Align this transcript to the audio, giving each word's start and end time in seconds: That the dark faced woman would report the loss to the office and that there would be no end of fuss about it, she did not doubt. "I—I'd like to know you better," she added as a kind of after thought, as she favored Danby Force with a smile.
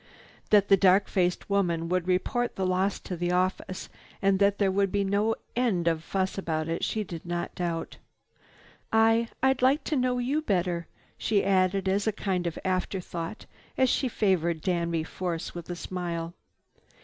That 0.49 0.67
the 0.67 0.77
dark 0.77 1.07
faced 1.07 1.47
woman 1.47 1.87
would 1.89 2.07
report 2.07 2.55
the 2.55 2.65
loss 2.65 2.99
to 3.01 3.15
the 3.15 3.31
office 3.31 3.87
and 4.19 4.39
that 4.39 4.57
there 4.57 4.71
would 4.71 4.91
be 4.91 5.03
no 5.03 5.35
end 5.55 5.87
of 5.87 6.03
fuss 6.03 6.39
about 6.39 6.67
it, 6.67 6.83
she 6.83 7.03
did 7.03 7.23
not 7.23 7.53
doubt. 7.53 7.97
"I—I'd 8.91 9.61
like 9.61 9.83
to 9.83 9.95
know 9.95 10.17
you 10.17 10.41
better," 10.41 10.87
she 11.19 11.45
added 11.45 11.87
as 11.87 12.07
a 12.07 12.11
kind 12.11 12.47
of 12.47 12.57
after 12.65 12.99
thought, 12.99 13.45
as 13.77 13.91
she 13.91 14.07
favored 14.09 14.61
Danby 14.61 15.03
Force 15.03 15.53
with 15.53 15.69
a 15.69 15.75
smile. 15.75 16.33